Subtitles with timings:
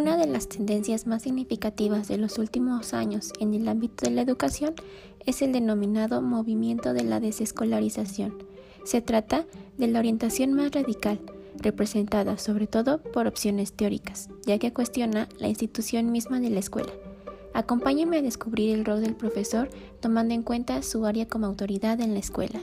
[0.00, 4.74] de las tendencias más significativas de los últimos años en el ámbito de la educación
[5.26, 8.42] es el denominado movimiento de la desescolarización.
[8.84, 9.44] Se trata
[9.76, 11.20] de la orientación más radical,
[11.58, 16.92] representada sobre todo por opciones teóricas, ya que cuestiona la institución misma de la escuela.
[17.52, 19.68] Acompáñeme a descubrir el rol del profesor
[20.00, 22.60] tomando en cuenta su área como autoridad en la escuela.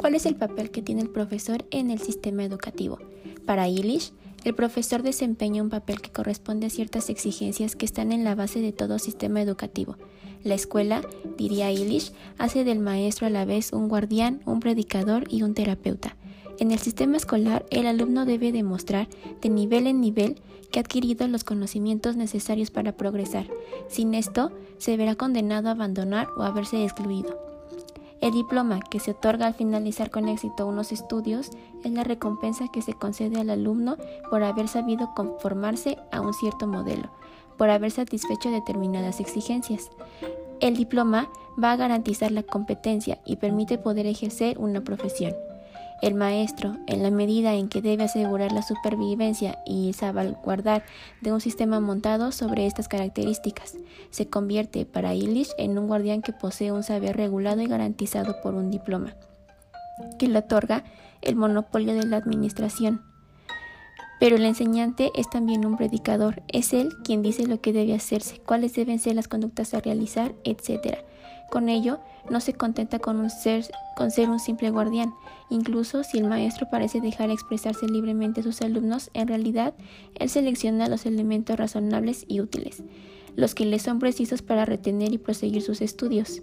[0.00, 2.98] ¿Cuál es el papel que tiene el profesor en el sistema educativo?
[3.44, 4.14] Para Illich,
[4.44, 8.62] el profesor desempeña un papel que corresponde a ciertas exigencias que están en la base
[8.62, 9.98] de todo sistema educativo.
[10.42, 11.02] La escuela,
[11.36, 16.16] diría Illich, hace del maestro a la vez un guardián, un predicador y un terapeuta.
[16.58, 19.06] En el sistema escolar, el alumno debe demostrar
[19.42, 20.40] de nivel en nivel
[20.72, 23.48] que ha adquirido los conocimientos necesarios para progresar.
[23.90, 27.49] Sin esto, se verá condenado a abandonar o a verse excluido.
[28.20, 31.50] El diploma que se otorga al finalizar con éxito unos estudios
[31.84, 33.96] es la recompensa que se concede al alumno
[34.28, 37.10] por haber sabido conformarse a un cierto modelo,
[37.56, 39.90] por haber satisfecho determinadas exigencias.
[40.60, 41.30] El diploma
[41.62, 45.34] va a garantizar la competencia y permite poder ejercer una profesión.
[46.02, 50.82] El maestro, en la medida en que debe asegurar la supervivencia y salvaguardar
[51.20, 53.76] de un sistema montado sobre estas características,
[54.08, 58.54] se convierte para Illich en un guardián que posee un saber regulado y garantizado por
[58.54, 59.14] un diploma,
[60.18, 60.84] que le otorga
[61.20, 63.02] el monopolio de la administración.
[64.18, 68.38] Pero el enseñante es también un predicador, es él quien dice lo que debe hacerse,
[68.38, 70.98] cuáles deben ser las conductas a realizar, etc.
[71.50, 71.98] Con ello,
[72.30, 73.64] no se contenta con, ser,
[73.98, 75.12] un simple guardián.
[75.50, 79.74] Incluso si el maestro parece dejar expresarse libremente a sus alumnos, en realidad
[80.14, 82.84] él selecciona los elementos razonables y útiles,
[83.34, 86.42] los que le son precisos para retener y proseguir sus estudios.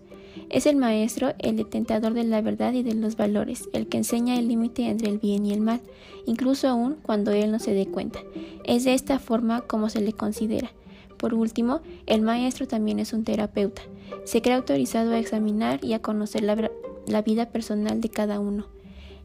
[0.49, 4.37] Es el maestro el detentador de la verdad y de los valores, el que enseña
[4.37, 5.79] el límite entre el bien y el mal,
[6.25, 8.19] incluso aún cuando él no se dé cuenta.
[8.65, 10.71] Es de esta forma como se le considera.
[11.17, 13.81] Por último, el maestro también es un terapeuta.
[14.23, 18.67] Se cree autorizado a examinar y a conocer la, vida personal de cada uno.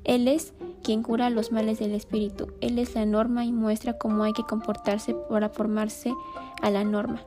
[0.04, 2.48] Él es quien cura los males del espíritu.
[2.60, 6.12] Él es la norma y muestra cómo hay que comportarse para formarse
[6.60, 7.22] a la norma.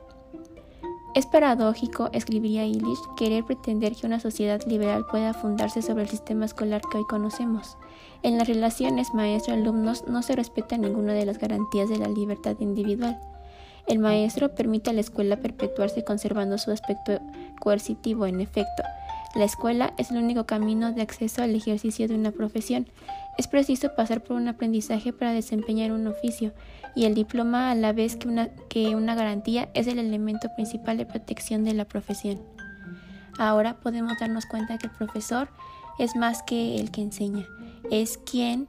[1.14, 6.44] Es paradójico, escribiría Illich, querer pretender que una sociedad liberal pueda fundarse sobre el sistema
[6.44, 7.78] escolar que hoy conocemos.
[8.22, 13.18] En las relaciones maestro-alumnos no se respeta ninguna de las garantías de la libertad individual.
[13.86, 17.20] El maestro permite a la escuela perpetuarse conservando su aspecto
[17.60, 18.82] coercitivo, en efecto.
[19.36, 22.88] La escuela es el único camino de acceso al ejercicio de una profesión.
[23.38, 26.52] Es preciso pasar por un aprendizaje para desempeñar un oficio,
[26.94, 30.96] y el diploma, a la vez que una, que una garantía, es el elemento principal
[30.96, 32.40] de protección de la profesión.
[33.38, 35.48] Ahora podemos darnos cuenta que el profesor
[35.98, 37.46] es más que el que enseña,
[37.90, 38.68] es quien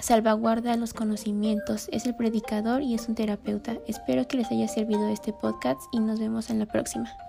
[0.00, 3.76] salvaguarda los conocimientos, es el predicador y es un terapeuta.
[3.86, 7.25] Espero que les haya servido este podcast y nos vemos en la próxima.